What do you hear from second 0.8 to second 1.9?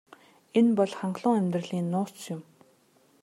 хангалуун амьдралын